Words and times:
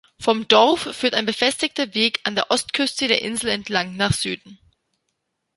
Vom 0.19 0.47
Dorf 0.47 0.89
führt 0.97 1.13
ein 1.13 1.27
befestigter 1.27 1.93
Weg 1.93 2.21
an 2.23 2.33
der 2.33 2.49
Ostküste 2.49 3.07
der 3.07 3.21
Insel 3.21 3.49
entlang 3.49 3.95
nach 3.97 4.13
Süden. 4.13 4.57